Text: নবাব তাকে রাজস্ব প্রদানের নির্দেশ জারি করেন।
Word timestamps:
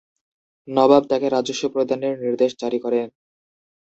নবাব 0.67 1.03
তাকে 1.11 1.27
রাজস্ব 1.29 1.63
প্রদানের 1.73 2.13
নির্দেশ 2.23 2.51
জারি 2.61 2.79
করেন। 2.85 3.07